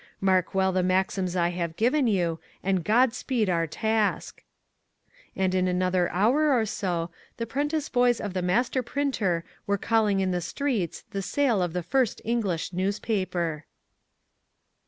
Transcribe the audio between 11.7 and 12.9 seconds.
the first English